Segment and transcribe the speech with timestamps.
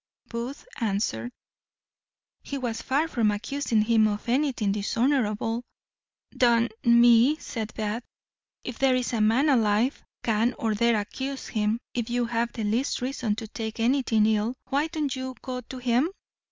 [0.29, 1.31] Booth answered,
[2.41, 5.63] "He was far from accusing him of anything dishonourable."
[6.35, 8.01] "D n me," said Bath,
[8.63, 12.63] "if there is a man alive can or dare accuse him: if you have the
[12.63, 16.09] least reason to take anything ill, why don't you go to him?